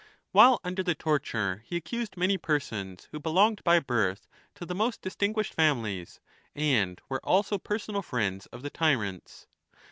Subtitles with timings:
[0.31, 5.03] While under the torture he accused many persons who belonged by birth to the most
[5.03, 6.19] distinguished families
[6.55, 9.45] and were also personal friends of the tyrants.